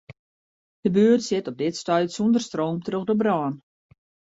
De 0.83 0.89
buert 0.91 1.23
sit 1.25 1.49
op 1.51 1.57
dit 1.63 1.75
stuit 1.81 2.09
sûnder 2.15 2.43
stroom 2.47 2.77
troch 2.87 3.07
de 3.09 3.15
brân. 3.21 3.53